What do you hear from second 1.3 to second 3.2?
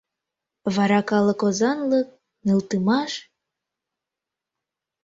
озанлык нӧлтымаш...